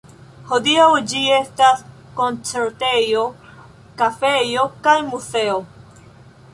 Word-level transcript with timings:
Hodiaŭ 0.51 0.87
ĝi 1.11 1.19
estas 1.35 1.83
koncertejo, 2.21 3.27
kafejo 4.03 4.67
kaj 4.89 5.01
muzeo. 5.15 5.65